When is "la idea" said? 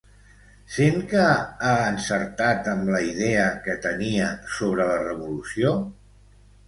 2.95-3.45